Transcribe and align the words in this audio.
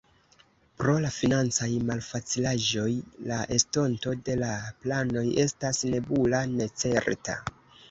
Pro 0.77 0.93
la 1.01 1.09
financaj 1.17 1.69
malfacilaĵoj, 1.89 2.87
la 3.33 3.39
estonto 3.59 4.15
de 4.31 4.39
la 4.41 4.51
planoj 4.87 5.25
estas 5.47 5.85
nebula, 5.93 6.43
necerta. 6.59 7.41